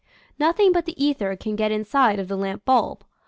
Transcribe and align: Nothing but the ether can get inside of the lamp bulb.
Nothing 0.39 0.71
but 0.71 0.85
the 0.85 0.95
ether 0.97 1.35
can 1.35 1.55
get 1.55 1.71
inside 1.71 2.17
of 2.17 2.27
the 2.27 2.35
lamp 2.35 2.65
bulb. 2.65 3.03